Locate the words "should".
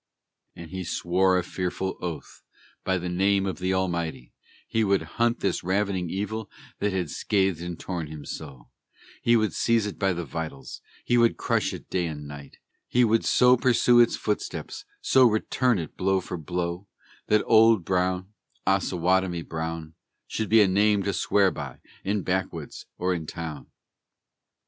20.25-20.49